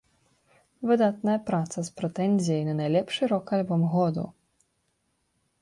Выдатная 0.91 1.35
праца 1.49 1.77
з 1.89 1.93
прэтэнзіяй 2.01 2.63
на 2.71 2.75
найлепшы 2.81 3.21
рок-альбом 3.35 3.81
году. 3.97 4.29